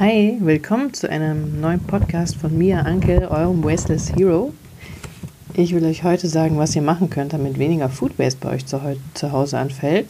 [0.00, 4.54] Hi, willkommen zu einem neuen Podcast von mir, Anke, eurem Wasteless Hero.
[5.52, 8.64] Ich will euch heute sagen, was ihr machen könnt, damit weniger Food Waste bei euch
[8.64, 8.80] zu,
[9.12, 10.06] zu Hause anfällt.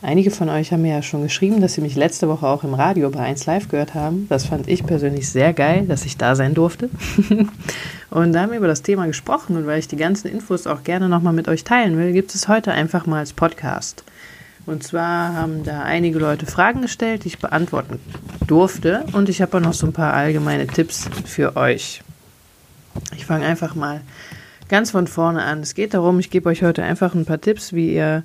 [0.00, 2.72] Einige von euch haben mir ja schon geschrieben, dass sie mich letzte Woche auch im
[2.72, 4.24] Radio bei 1 Live gehört haben.
[4.30, 6.88] Das fand ich persönlich sehr geil, dass ich da sein durfte.
[8.10, 10.82] und da haben wir über das Thema gesprochen und weil ich die ganzen Infos auch
[10.82, 14.02] gerne nochmal mit euch teilen will, gibt es heute einfach mal als Podcast.
[14.66, 18.00] Und zwar haben da einige Leute Fragen gestellt, die ich beantworten
[18.46, 19.04] durfte.
[19.12, 22.02] Und ich habe auch noch so ein paar allgemeine Tipps für euch.
[23.14, 24.00] Ich fange einfach mal
[24.68, 25.60] ganz von vorne an.
[25.60, 28.24] Es geht darum, ich gebe euch heute einfach ein paar Tipps, wie ihr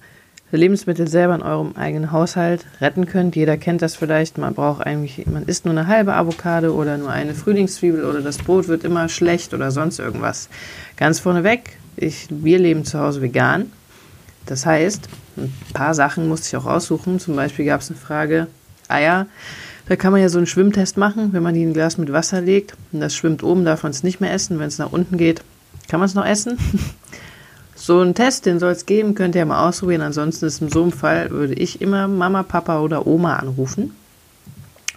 [0.52, 3.36] Lebensmittel selber in eurem eigenen Haushalt retten könnt.
[3.36, 4.38] Jeder kennt das vielleicht.
[4.38, 8.40] Man braucht eigentlich, man isst nur eine halbe Avocado oder nur eine Frühlingszwiebel oder das
[8.40, 10.50] Brot wird immer schlecht oder sonst irgendwas.
[10.98, 13.72] Ganz vorneweg, ich, wir leben zu Hause vegan.
[14.46, 17.20] Das heißt, ein paar Sachen musste ich auch aussuchen.
[17.20, 18.48] Zum Beispiel gab es eine Frage,
[18.88, 19.28] Eier.
[19.88, 22.12] Da kann man ja so einen Schwimmtest machen, wenn man die in ein Glas mit
[22.12, 24.60] Wasser legt und das schwimmt oben, darf man es nicht mehr essen.
[24.60, 25.42] Wenn es nach unten geht,
[25.90, 26.58] kann man es noch essen.
[27.76, 30.02] so einen Test, den soll es geben, könnt ihr mal ausprobieren.
[30.02, 33.94] Ansonsten ist in so einem Fall, würde ich immer Mama, Papa oder Oma anrufen.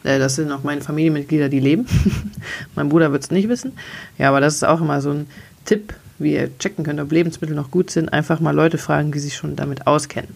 [0.04, 1.86] Äh, das sind auch meine Familienmitglieder, die leben.
[2.76, 3.72] mein Bruder wird es nicht wissen.
[4.18, 5.26] Ja, aber das ist auch immer so ein
[5.64, 9.20] Tipp, wie ihr checken könnt, ob Lebensmittel noch gut sind, einfach mal Leute fragen, die
[9.20, 10.34] sich schon damit auskennen.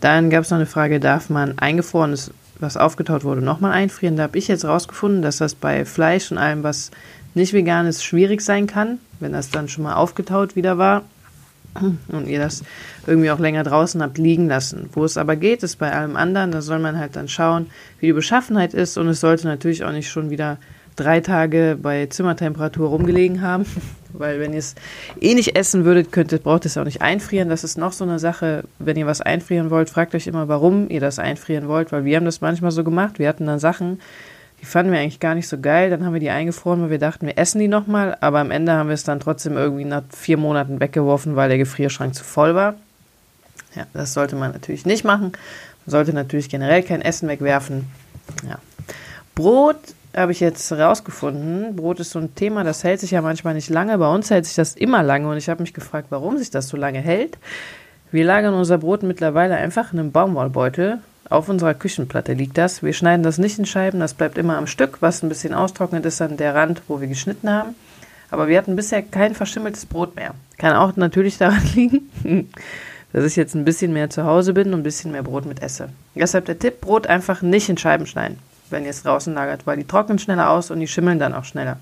[0.00, 4.16] Dann gab es noch eine Frage, darf man eingefrorenes, was aufgetaut wurde, nochmal einfrieren?
[4.16, 6.90] Da habe ich jetzt rausgefunden, dass das bei Fleisch und allem, was
[7.34, 11.02] nicht vegan ist, schwierig sein kann, wenn das dann schon mal aufgetaut wieder war
[12.08, 12.62] und ihr das
[13.06, 14.88] irgendwie auch länger draußen habt liegen lassen.
[14.92, 17.66] Wo es aber geht, ist bei allem anderen, da soll man halt dann schauen,
[18.00, 20.58] wie die Beschaffenheit ist und es sollte natürlich auch nicht schon wieder
[20.96, 23.66] drei Tage bei Zimmertemperatur rumgelegen haben.
[24.12, 24.74] Weil wenn ihr es
[25.20, 27.50] eh nicht essen würdet, könntet, braucht ihr es auch nicht einfrieren.
[27.50, 30.88] Das ist noch so eine Sache, wenn ihr was einfrieren wollt, fragt euch immer, warum
[30.88, 33.18] ihr das einfrieren wollt, weil wir haben das manchmal so gemacht.
[33.18, 34.00] Wir hatten dann Sachen,
[34.60, 35.90] die fanden wir eigentlich gar nicht so geil.
[35.90, 38.16] Dann haben wir die eingefroren, weil wir dachten, wir essen die nochmal.
[38.20, 41.58] Aber am Ende haben wir es dann trotzdem irgendwie nach vier Monaten weggeworfen, weil der
[41.58, 42.74] Gefrierschrank zu voll war.
[43.74, 45.32] Ja, das sollte man natürlich nicht machen.
[45.84, 47.86] Man sollte natürlich generell kein Essen wegwerfen.
[48.48, 48.58] Ja.
[49.34, 49.76] Brot
[50.16, 51.76] habe ich jetzt rausgefunden.
[51.76, 53.98] Brot ist so ein Thema, das hält sich ja manchmal nicht lange.
[53.98, 56.68] Bei uns hält sich das immer lange und ich habe mich gefragt, warum sich das
[56.68, 57.38] so lange hält.
[58.10, 60.98] Wir lagern unser Brot mittlerweile einfach in einem Baumwollbeutel.
[61.28, 62.82] Auf unserer Küchenplatte liegt das.
[62.82, 64.98] Wir schneiden das nicht in Scheiben, das bleibt immer am Stück.
[65.00, 67.74] Was ein bisschen austrocknet, ist dann der Rand, wo wir geschnitten haben.
[68.30, 70.34] Aber wir hatten bisher kein verschimmeltes Brot mehr.
[70.56, 72.50] Kann auch natürlich daran liegen,
[73.12, 75.62] dass ich jetzt ein bisschen mehr zu Hause bin und ein bisschen mehr Brot mit
[75.62, 75.90] esse.
[76.14, 78.38] Deshalb der Tipp, Brot einfach nicht in Scheiben schneiden
[78.70, 81.44] wenn ihr es draußen lagert, weil die trocknen schneller aus und die schimmeln dann auch
[81.44, 81.78] schneller.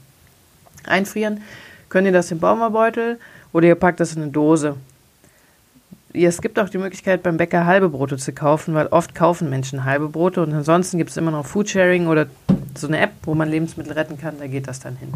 [0.85, 1.43] Einfrieren
[1.89, 3.19] könnt ihr das im Baumwollbeutel
[3.53, 4.77] oder ihr packt das in eine Dose.
[6.13, 9.85] Es gibt auch die Möglichkeit, beim Bäcker halbe Brote zu kaufen, weil oft kaufen Menschen
[9.85, 12.27] halbe Brote und ansonsten gibt es immer noch Foodsharing oder
[12.77, 15.13] so eine App, wo man Lebensmittel retten kann, da geht das dann hin.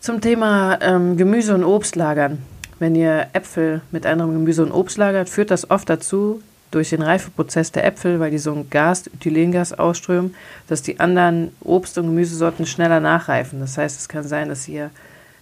[0.00, 2.42] Zum Thema ähm, Gemüse und Obst lagern.
[2.78, 6.42] Wenn ihr Äpfel mit anderem Gemüse und Obst lagert, führt das oft dazu,
[6.74, 10.34] durch den Reifeprozess der Äpfel, weil die so ein Gas, Ethylengas ausströmen,
[10.66, 13.60] dass die anderen Obst- und Gemüsesorten schneller nachreifen.
[13.60, 14.90] Das heißt, es kann sein, dass hier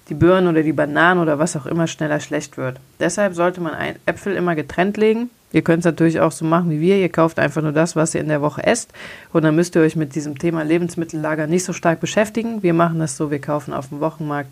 [0.09, 2.79] die Birnen oder die Bananen oder was auch immer schneller schlecht wird.
[3.01, 5.31] Deshalb sollte man Äpfel immer getrennt legen.
[5.53, 6.97] Ihr könnt es natürlich auch so machen wie wir.
[6.97, 8.93] Ihr kauft einfach nur das, was ihr in der Woche esst.
[9.33, 12.63] Und dann müsst ihr euch mit diesem Thema Lebensmittellager nicht so stark beschäftigen.
[12.63, 14.51] Wir machen das so, wir kaufen auf dem Wochenmarkt.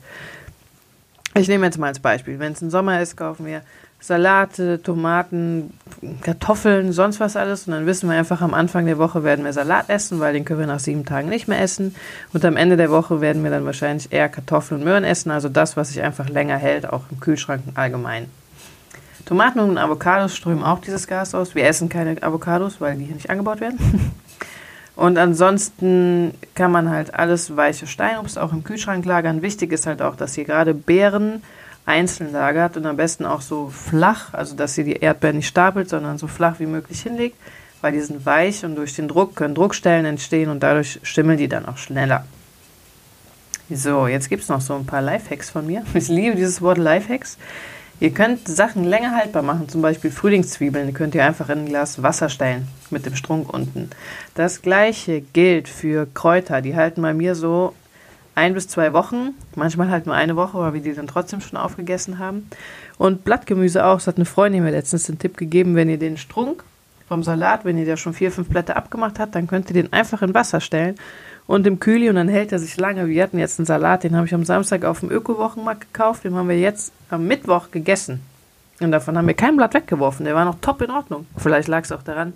[1.35, 2.39] Ich nehme jetzt mal als Beispiel.
[2.39, 3.63] Wenn es ein Sommer ist, kaufen wir
[4.01, 5.75] Salate, Tomaten,
[6.23, 7.67] Kartoffeln, sonst was alles.
[7.67, 10.45] Und dann wissen wir einfach, am Anfang der Woche werden wir Salat essen, weil den
[10.45, 11.95] können wir nach sieben Tagen nicht mehr essen.
[12.33, 15.49] Und am Ende der Woche werden wir dann wahrscheinlich eher Kartoffeln und Möhren essen, also
[15.49, 18.27] das, was sich einfach länger hält, auch im Kühlschrank allgemein.
[19.27, 21.55] Tomaten und Avocados strömen auch dieses Gas aus.
[21.55, 23.79] Wir essen keine Avocados, weil die hier nicht angebaut werden.
[24.97, 29.41] Und ansonsten kann man halt alles weiche Steinobst auch im Kühlschrank lagern.
[29.41, 31.43] Wichtig ist halt auch, dass ihr gerade Beeren
[31.91, 35.89] einzeln lagert und am besten auch so flach, also dass ihr die Erdbeeren nicht stapelt,
[35.89, 37.37] sondern so flach wie möglich hinlegt,
[37.81, 41.49] weil die sind weich und durch den Druck können Druckstellen entstehen und dadurch stimmeln die
[41.49, 42.25] dann auch schneller.
[43.69, 45.85] So, jetzt gibt es noch so ein paar Lifehacks von mir.
[45.95, 47.39] Ich liebe dieses Wort Lifehacks.
[48.01, 51.67] Ihr könnt Sachen länger haltbar machen, zum Beispiel Frühlingszwiebeln, die könnt ihr einfach in ein
[51.67, 53.91] Glas Wasser stellen mit dem Strunk unten.
[54.35, 57.75] Das gleiche gilt für Kräuter, die halten bei mir so
[58.41, 61.59] ein bis zwei Wochen, manchmal halt nur eine Woche, weil wir die dann trotzdem schon
[61.59, 62.49] aufgegessen haben.
[62.97, 66.17] Und Blattgemüse auch, das hat eine Freundin mir letztens den Tipp gegeben, wenn ihr den
[66.17, 66.65] Strunk
[67.07, 69.93] vom Salat, wenn ihr da schon vier, fünf Blätter abgemacht habt, dann könnt ihr den
[69.93, 70.95] einfach in Wasser stellen
[71.47, 73.09] und im Kühli und dann hält er sich lange.
[73.09, 76.35] Wir hatten jetzt einen Salat, den habe ich am Samstag auf dem Öko-Wochenmarkt gekauft, den
[76.35, 78.21] haben wir jetzt am Mittwoch gegessen.
[78.81, 81.27] Und davon haben wir kein Blatt weggeworfen, der war noch top in Ordnung.
[81.37, 82.33] Vielleicht lag es auch daran,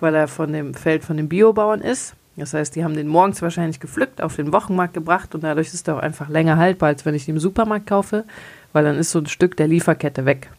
[0.00, 3.42] weil er von dem Feld von den Biobauern ist Das heißt, die haben den morgens
[3.42, 7.04] wahrscheinlich gepflückt, auf den Wochenmarkt gebracht und dadurch ist er auch einfach länger haltbar, als
[7.04, 8.24] wenn ich den im Supermarkt kaufe,
[8.72, 10.50] weil dann ist so ein Stück der Lieferkette weg.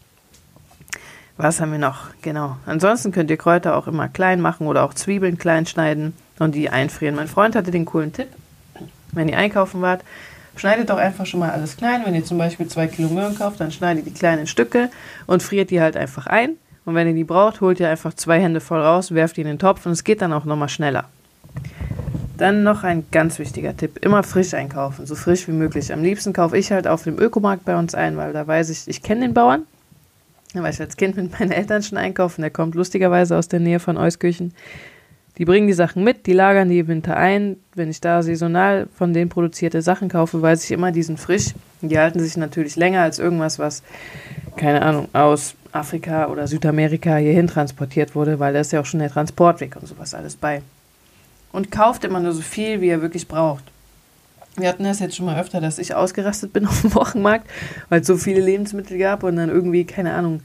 [1.37, 2.07] Was haben wir noch?
[2.21, 2.57] Genau.
[2.65, 6.69] Ansonsten könnt ihr Kräuter auch immer klein machen oder auch Zwiebeln klein schneiden und die
[6.69, 7.15] einfrieren.
[7.15, 8.27] Mein Freund hatte den coolen Tipp,
[9.13, 10.03] wenn ihr einkaufen wart,
[10.57, 12.01] schneidet doch einfach schon mal alles klein.
[12.05, 14.89] Wenn ihr zum Beispiel zwei Kilo Möhren kauft, dann schneidet die kleinen Stücke
[15.27, 16.57] und friert die halt einfach ein.
[16.85, 19.47] Und wenn ihr die braucht, holt ihr einfach zwei Hände voll raus, werft die in
[19.47, 21.05] den Topf und es geht dann auch nochmal schneller.
[22.39, 25.93] Dann noch ein ganz wichtiger Tipp: immer frisch einkaufen, so frisch wie möglich.
[25.93, 28.87] Am liebsten kaufe ich halt auf dem Ökomarkt bei uns ein, weil da weiß ich,
[28.87, 29.63] ich kenne den Bauern,
[30.53, 32.41] da war ich als Kind mit meinen Eltern schon einkaufen.
[32.41, 34.53] Der kommt lustigerweise aus der Nähe von Euskirchen.
[35.37, 37.57] Die bringen die Sachen mit, die lagern die im Winter ein.
[37.75, 41.53] Wenn ich da saisonal von denen produzierte Sachen kaufe, weiß ich immer, die sind frisch.
[41.81, 43.83] Die halten sich natürlich länger als irgendwas, was,
[44.55, 48.99] keine Ahnung, aus Afrika oder Südamerika hierhin transportiert wurde, weil da ist ja auch schon
[49.01, 50.61] der Transportweg und sowas alles bei.
[51.51, 53.63] Und kauft immer nur so viel, wie ihr wirklich braucht.
[54.55, 57.49] Wir hatten das jetzt schon mal öfter, dass ich ausgerastet bin auf dem Wochenmarkt,
[57.89, 60.41] weil es so viele Lebensmittel gab und dann irgendwie, keine Ahnung,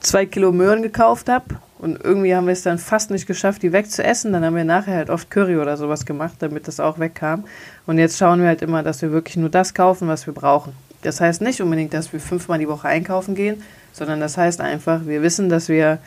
[0.00, 1.46] zwei Kilo Möhren gekauft habe.
[1.78, 4.32] Und irgendwie haben wir es dann fast nicht geschafft, die wegzuessen.
[4.32, 7.44] Dann haben wir nachher halt oft Curry oder sowas gemacht, damit das auch wegkam.
[7.86, 10.74] Und jetzt schauen wir halt immer, dass wir wirklich nur das kaufen, was wir brauchen.
[11.02, 13.62] Das heißt nicht unbedingt, dass wir fünfmal die Woche einkaufen gehen,
[13.92, 15.98] sondern das heißt einfach, wir wissen, dass wir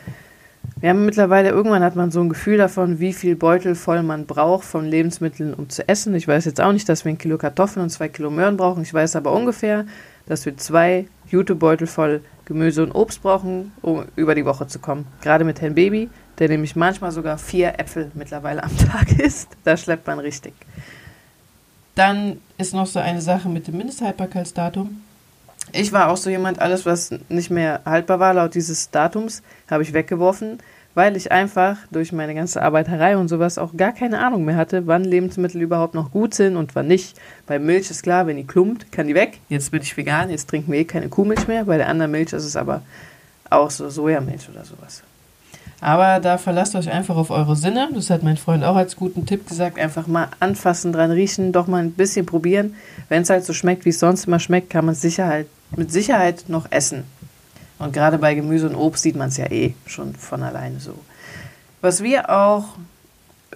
[0.86, 4.24] wir haben mittlerweile, irgendwann hat man so ein Gefühl davon, wie viel Beutel voll man
[4.24, 6.14] braucht von Lebensmitteln, um zu essen.
[6.14, 8.84] Ich weiß jetzt auch nicht, dass wir ein Kilo Kartoffeln und zwei Kilo Möhren brauchen.
[8.84, 9.84] Ich weiß aber ungefähr,
[10.26, 15.08] dass wir zwei Jutebeutel voll Gemüse und Obst brauchen, um über die Woche zu kommen.
[15.22, 19.48] Gerade mit Herrn Baby, der nämlich manchmal sogar vier Äpfel mittlerweile am Tag isst.
[19.64, 20.54] Da schleppt man richtig.
[21.96, 25.02] Dann ist noch so eine Sache mit dem Mindesthaltbarkeitsdatum.
[25.78, 29.82] Ich war auch so jemand, alles, was nicht mehr haltbar war laut dieses Datums, habe
[29.82, 30.58] ich weggeworfen,
[30.94, 34.86] weil ich einfach durch meine ganze Arbeiterei und sowas auch gar keine Ahnung mehr hatte,
[34.86, 37.20] wann Lebensmittel überhaupt noch gut sind und wann nicht.
[37.46, 39.38] Bei Milch ist klar, wenn die klumpt, kann die weg.
[39.50, 41.66] Jetzt bin ich vegan, jetzt trinken wir eh keine Kuhmilch mehr.
[41.66, 42.80] Bei der anderen Milch ist es aber
[43.50, 45.02] auch so Sojamilch oder sowas.
[45.82, 47.90] Aber da verlasst euch einfach auf eure Sinne.
[47.92, 49.78] Das hat mein Freund auch als guten Tipp gesagt.
[49.78, 52.74] Einfach mal anfassen, dran riechen, doch mal ein bisschen probieren.
[53.10, 55.90] Wenn es halt so schmeckt, wie es sonst immer schmeckt, kann man es Sicherheit, mit
[55.90, 57.04] Sicherheit noch essen.
[57.78, 60.98] Und gerade bei Gemüse und Obst sieht man es ja eh schon von alleine so.
[61.80, 62.64] Was wir auch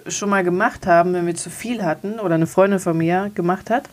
[0.07, 3.69] schon mal gemacht haben, wenn wir zu viel hatten oder eine Freundin von mir gemacht
[3.69, 3.89] hat,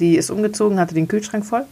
[0.00, 1.66] die ist umgezogen, hatte den Kühlschrank voll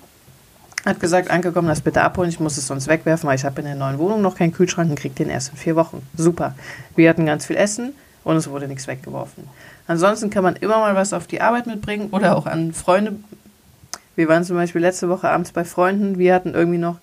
[0.84, 3.60] hat gesagt, Anke, komm das bitte abholen, ich muss es sonst wegwerfen, weil ich habe
[3.60, 6.06] in der neuen Wohnung noch keinen Kühlschrank und kriege den erst in vier Wochen.
[6.16, 6.54] Super.
[6.94, 9.44] Wir hatten ganz viel Essen und es wurde nichts weggeworfen.
[9.86, 13.16] Ansonsten kann man immer mal was auf die Arbeit mitbringen oder auch an Freunde.
[14.16, 16.98] Wir waren zum Beispiel letzte Woche abends bei Freunden, wir hatten irgendwie noch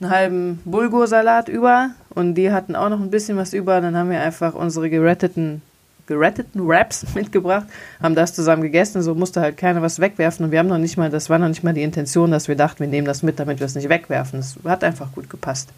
[0.00, 3.80] einen halben Bulgursalat über und die hatten auch noch ein bisschen was über.
[3.80, 5.62] Dann haben wir einfach unsere geretteten
[6.06, 7.66] geretteten Wraps mitgebracht,
[8.00, 10.96] haben das zusammen gegessen, so musste halt keiner was wegwerfen und wir haben noch nicht
[10.96, 13.40] mal, das war noch nicht mal die Intention, dass wir dachten, wir nehmen das mit,
[13.40, 14.38] damit wir es nicht wegwerfen.
[14.38, 15.70] Es hat einfach gut gepasst.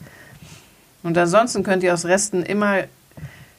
[1.03, 2.85] Und ansonsten könnt ihr aus Resten immer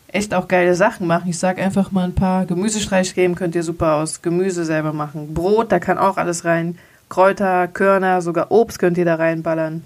[0.07, 1.30] echt auch geile Sachen machen.
[1.30, 5.33] Ich sag einfach mal ein paar Gemüsestreichcreme könnt ihr super aus Gemüse selber machen.
[5.33, 6.77] Brot, da kann auch alles rein.
[7.09, 9.83] Kräuter, Körner, sogar Obst könnt ihr da reinballern.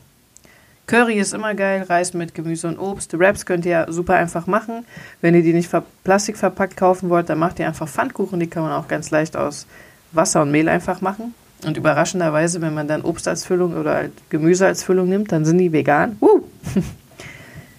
[0.85, 3.17] Curry ist immer geil, Reis mit Gemüse und Obst.
[3.17, 4.85] Wraps könnt ihr super einfach machen.
[5.21, 8.41] Wenn ihr die nicht ver Plastik verpackt kaufen wollt, dann macht ihr einfach Pfannkuchen.
[8.41, 9.65] Die kann man auch ganz leicht aus
[10.11, 11.33] Wasser und Mehl einfach machen.
[11.65, 15.45] Und überraschenderweise, wenn man dann Obst als Füllung oder halt Gemüse als Füllung nimmt, dann
[15.45, 16.17] sind die vegan.
[16.19, 16.43] Woo!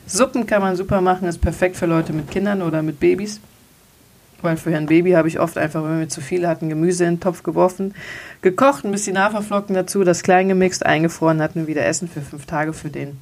[0.06, 3.40] Suppen kann man super machen, ist perfekt für Leute mit Kindern oder mit Babys.
[4.44, 7.14] Weil für ein Baby habe ich oft einfach, wenn wir zu viel hatten, Gemüse in
[7.14, 7.94] den Topf geworfen,
[8.42, 12.44] gekocht, ein bisschen Haferflocken dazu, das klein gemixt, eingefroren, hatten wir wieder Essen für fünf
[12.44, 13.18] Tage für den.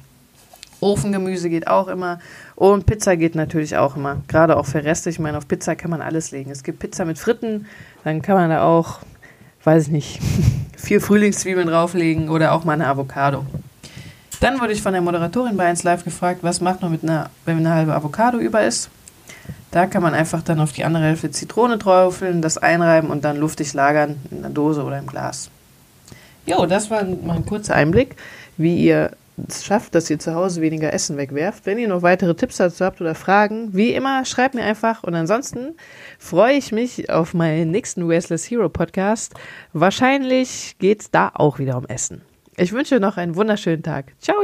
[0.81, 2.19] Ofengemüse geht auch immer
[2.55, 4.21] und Pizza geht natürlich auch immer.
[4.27, 5.09] Gerade auch für Reste.
[5.09, 6.51] Ich meine, auf Pizza kann man alles legen.
[6.51, 7.67] Es gibt Pizza mit Fritten,
[8.03, 8.99] dann kann man da auch,
[9.63, 10.19] weiß ich nicht,
[10.77, 13.45] vier Frühlingszwiebeln drauflegen oder auch mal eine Avocado.
[14.41, 17.29] Dann wurde ich von der Moderatorin bei 1 Live gefragt, was macht man mit einer,
[17.45, 18.89] wenn eine halbe Avocado über ist.
[19.73, 23.37] Da kann man einfach dann auf die andere Hälfte Zitrone träufeln, das einreiben und dann
[23.37, 25.49] luftig lagern in einer Dose oder im Glas.
[26.45, 28.15] Jo, das war mal ein kurzer Einblick,
[28.55, 29.11] wie ihr
[29.47, 31.65] es schafft, dass ihr zu Hause weniger Essen wegwerft.
[31.65, 35.01] Wenn ihr noch weitere Tipps dazu habt oder Fragen, wie immer, schreibt mir einfach.
[35.01, 35.73] Und ansonsten
[36.19, 39.33] freue ich mich auf meinen nächsten Restless Hero Podcast.
[39.73, 42.21] Wahrscheinlich geht es da auch wieder um Essen.
[42.57, 44.13] Ich wünsche noch einen wunderschönen Tag.
[44.21, 44.35] Ciao!